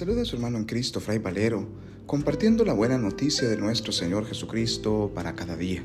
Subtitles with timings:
[0.00, 1.68] saluda a su hermano en Cristo, Fray Valero,
[2.06, 5.84] compartiendo la buena noticia de nuestro Señor Jesucristo para cada día.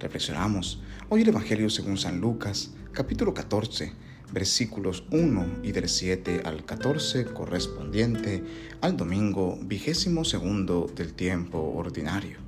[0.00, 3.92] Reflexionamos hoy el Evangelio según San Lucas, capítulo 14,
[4.32, 8.42] versículos 1 y del 7 al 14, correspondiente
[8.80, 12.38] al domingo vigésimo segundo del tiempo ordinario.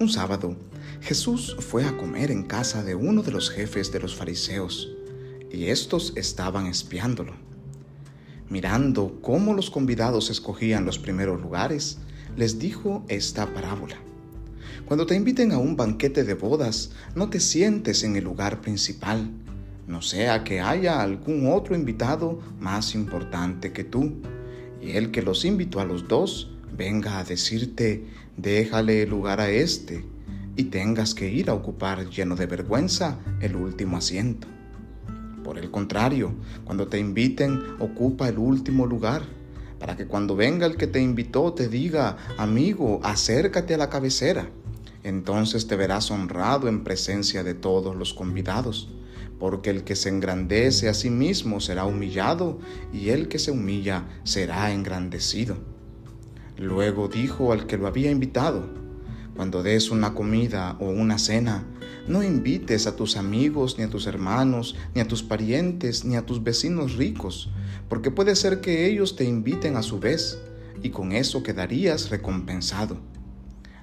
[0.00, 0.56] Un sábado,
[1.02, 4.90] Jesús fue a comer en casa de uno de los jefes de los fariseos,
[5.52, 7.45] y estos estaban espiándolo.
[8.48, 11.98] Mirando cómo los convidados escogían los primeros lugares,
[12.36, 13.96] les dijo esta parábola.
[14.86, 19.30] Cuando te inviten a un banquete de bodas, no te sientes en el lugar principal,
[19.88, 24.14] no sea que haya algún otro invitado más importante que tú,
[24.80, 28.04] y el que los invitó a los dos venga a decirte,
[28.36, 30.04] déjale el lugar a este,
[30.56, 34.46] y tengas que ir a ocupar lleno de vergüenza el último asiento.
[35.46, 39.22] Por el contrario, cuando te inviten, ocupa el último lugar,
[39.78, 44.50] para que cuando venga el que te invitó te diga, amigo, acércate a la cabecera.
[45.04, 48.92] Entonces te verás honrado en presencia de todos los convidados,
[49.38, 52.58] porque el que se engrandece a sí mismo será humillado,
[52.92, 55.58] y el que se humilla será engrandecido.
[56.58, 58.68] Luego dijo al que lo había invitado,
[59.36, 61.64] cuando des una comida o una cena,
[62.06, 66.26] no invites a tus amigos, ni a tus hermanos, ni a tus parientes, ni a
[66.26, 67.50] tus vecinos ricos,
[67.88, 70.38] porque puede ser que ellos te inviten a su vez,
[70.82, 72.98] y con eso quedarías recompensado.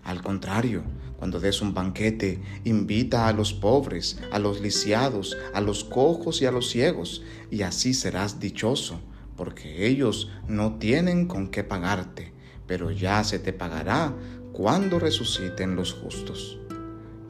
[0.03, 0.83] Al contrario,
[1.17, 6.45] cuando des un banquete, invita a los pobres, a los lisiados, a los cojos y
[6.45, 8.99] a los ciegos, y así serás dichoso,
[9.37, 12.33] porque ellos no tienen con qué pagarte,
[12.67, 14.13] pero ya se te pagará
[14.51, 16.59] cuando resuciten los justos.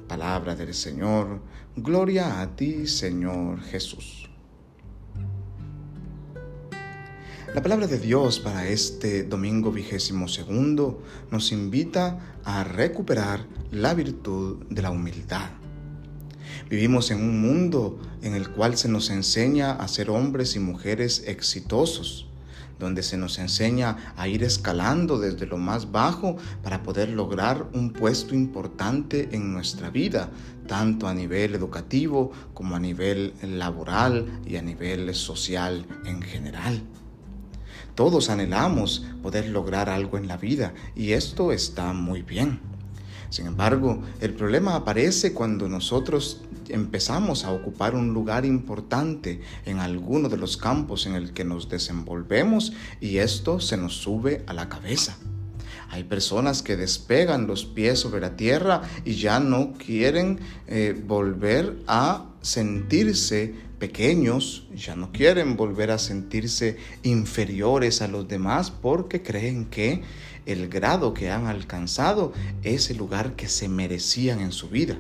[0.08, 1.42] Palabra del Señor,
[1.76, 4.30] gloria a ti, Señor Jesús.
[7.56, 14.66] La palabra de Dios para este domingo vigésimo segundo nos invita a recuperar la virtud
[14.70, 15.52] de la humildad.
[16.70, 21.24] Vivimos en un mundo en el cual se nos enseña a ser hombres y mujeres
[21.28, 22.28] exitosos,
[22.84, 27.94] donde se nos enseña a ir escalando desde lo más bajo para poder lograr un
[27.94, 30.30] puesto importante en nuestra vida,
[30.68, 36.84] tanto a nivel educativo como a nivel laboral y a nivel social en general.
[37.96, 42.73] Todos anhelamos poder lograr algo en la vida y esto está muy bien.
[43.34, 50.30] Sin embargo, el problema aparece cuando nosotros empezamos a ocupar un lugar importante en alguno
[50.30, 54.70] de los campos en el que nos desenvolvemos y esto se nos sube a la
[54.70, 55.18] cabeza.
[55.90, 61.80] Hay personas que despegan los pies sobre la tierra y ya no quieren eh, volver
[61.88, 69.66] a sentirse pequeños, ya no quieren volver a sentirse inferiores a los demás porque creen
[69.66, 70.04] que
[70.46, 72.34] el grado que han alcanzado
[72.64, 75.00] es el lugar que se merecían en su vida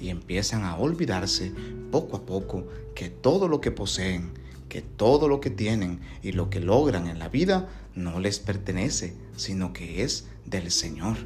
[0.00, 1.52] y empiezan a olvidarse
[1.90, 4.32] poco a poco que todo lo que poseen,
[4.68, 9.14] que todo lo que tienen y lo que logran en la vida no les pertenece,
[9.36, 11.18] sino que es del Señor.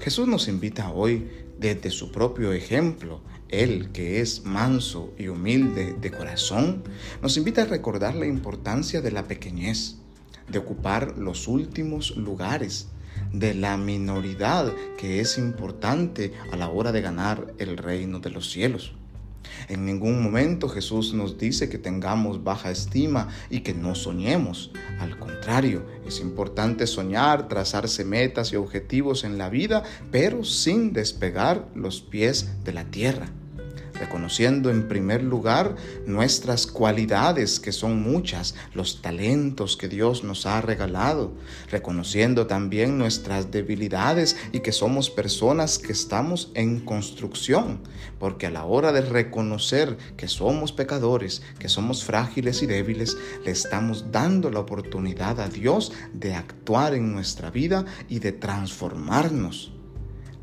[0.00, 6.10] Jesús nos invita hoy desde su propio ejemplo, Él que es manso y humilde de
[6.10, 6.84] corazón,
[7.22, 9.96] nos invita a recordar la importancia de la pequeñez,
[10.48, 12.88] de ocupar los últimos lugares,
[13.32, 18.50] de la minoridad que es importante a la hora de ganar el reino de los
[18.50, 18.92] cielos.
[19.68, 24.72] En ningún momento Jesús nos dice que tengamos baja estima y que no soñemos.
[24.98, 31.68] Al contrario, es importante soñar, trazarse metas y objetivos en la vida, pero sin despegar
[31.74, 33.28] los pies de la tierra
[33.98, 35.76] reconociendo en primer lugar
[36.06, 41.32] nuestras cualidades, que son muchas, los talentos que Dios nos ha regalado,
[41.70, 47.80] reconociendo también nuestras debilidades y que somos personas que estamos en construcción,
[48.18, 53.50] porque a la hora de reconocer que somos pecadores, que somos frágiles y débiles, le
[53.50, 59.75] estamos dando la oportunidad a Dios de actuar en nuestra vida y de transformarnos.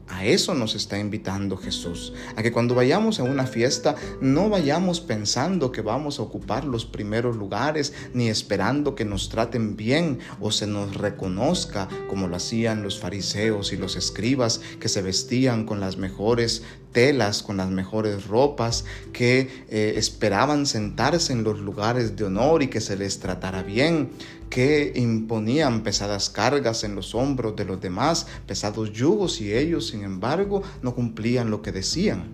[0.08, 5.00] A eso nos está invitando Jesús, a que cuando vayamos a una fiesta no vayamos
[5.00, 10.52] pensando que vamos a ocupar los primeros lugares, ni esperando que nos traten bien o
[10.52, 15.80] se nos reconozca como lo hacían los fariseos y los escribas que se vestían con
[15.80, 22.26] las mejores telas, con las mejores ropas, que eh, esperaban sentarse en los lugares de
[22.26, 24.12] honor y que se les tratara bien,
[24.54, 30.04] que imponían pesadas cargas en los hombros de los demás, pesados yugos, y ellos, sin
[30.04, 32.26] embargo, no cumplían lo que decían.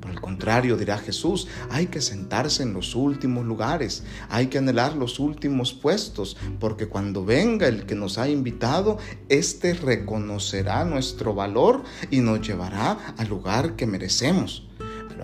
[0.00, 4.96] Por el contrario, dirá Jesús, hay que sentarse en los últimos lugares, hay que anhelar
[4.96, 8.98] los últimos puestos, porque cuando venga el que nos ha invitado,
[9.28, 14.67] éste reconocerá nuestro valor y nos llevará al lugar que merecemos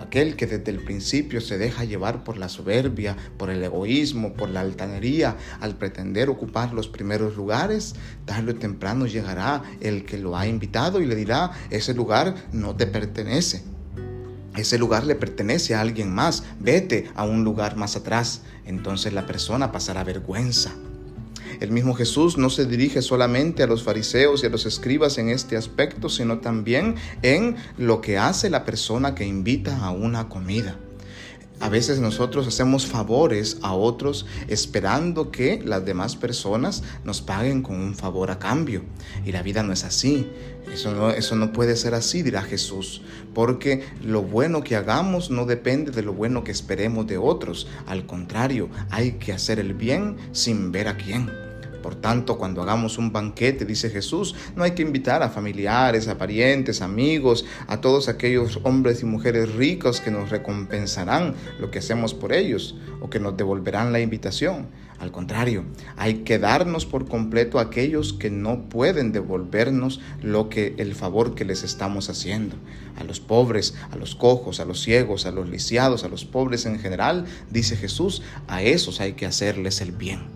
[0.01, 4.49] aquel que desde el principio se deja llevar por la soberbia, por el egoísmo, por
[4.49, 7.95] la altanería, al pretender ocupar los primeros lugares,
[8.25, 12.75] tarde o temprano llegará el que lo ha invitado y le dirá, ese lugar no
[12.75, 13.63] te pertenece.
[14.55, 16.43] Ese lugar le pertenece a alguien más.
[16.59, 18.41] Vete a un lugar más atrás.
[18.65, 20.71] Entonces la persona pasará vergüenza.
[21.59, 25.29] El mismo Jesús no se dirige solamente a los fariseos y a los escribas en
[25.29, 30.77] este aspecto, sino también en lo que hace la persona que invita a una comida.
[31.59, 37.77] A veces nosotros hacemos favores a otros esperando que las demás personas nos paguen con
[37.77, 38.83] un favor a cambio.
[39.25, 40.27] Y la vida no es así.
[40.71, 43.01] Eso no, eso no puede ser así, dirá Jesús,
[43.33, 47.67] porque lo bueno que hagamos no depende de lo bueno que esperemos de otros.
[47.85, 51.31] Al contrario, hay que hacer el bien sin ver a quién.
[51.85, 56.17] Por tanto, cuando hagamos un banquete, dice Jesús, no hay que invitar a familiares, a
[56.17, 62.15] parientes, amigos, a todos aquellos hombres y mujeres ricos que nos recompensarán lo que hacemos
[62.15, 64.65] por ellos o que nos devolverán la invitación.
[64.97, 65.63] Al contrario,
[65.95, 71.35] hay que darnos por completo a aquellos que no pueden devolvernos lo que el favor
[71.35, 72.55] que les estamos haciendo.
[72.97, 76.65] A los pobres, a los cojos, a los ciegos, a los lisiados, a los pobres
[76.65, 80.34] en general, dice Jesús, a esos hay que hacerles el bien.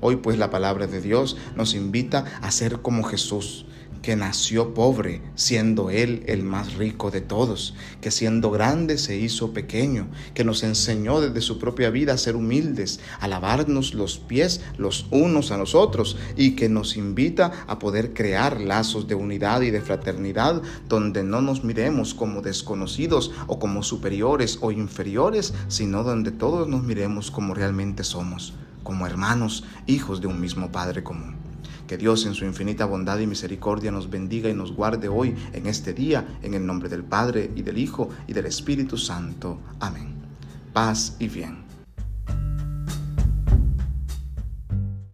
[0.00, 3.66] Hoy pues la palabra de Dios nos invita a ser como Jesús,
[4.02, 9.52] que nació pobre, siendo Él el más rico de todos, que siendo grande se hizo
[9.52, 14.60] pequeño, que nos enseñó desde su propia vida a ser humildes, a lavarnos los pies
[14.76, 19.62] los unos a los otros y que nos invita a poder crear lazos de unidad
[19.62, 26.04] y de fraternidad donde no nos miremos como desconocidos o como superiores o inferiores, sino
[26.04, 28.54] donde todos nos miremos como realmente somos
[28.88, 31.34] como hermanos, hijos de un mismo Padre común.
[31.86, 35.66] Que Dios en su infinita bondad y misericordia nos bendiga y nos guarde hoy en
[35.66, 39.58] este día, en el nombre del Padre y del Hijo y del Espíritu Santo.
[39.78, 40.14] Amén.
[40.72, 41.67] Paz y bien.